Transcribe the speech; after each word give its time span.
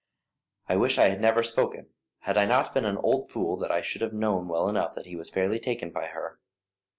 "I 0.67 0.77
wish 0.77 0.97
I 0.97 1.09
had 1.09 1.21
never 1.21 1.43
spoken. 1.43 1.91
Had 2.21 2.35
I 2.35 2.45
not 2.45 2.73
been 2.73 2.85
an 2.85 2.97
old 2.97 3.29
fool 3.29 3.63
I 3.69 3.83
should 3.83 4.01
have 4.01 4.13
known 4.13 4.47
well 4.47 4.67
enough 4.67 4.95
that 4.95 5.05
he 5.05 5.15
was 5.15 5.29
fairly 5.29 5.59
taken 5.59 5.91
by 5.91 6.07
her. 6.07 6.39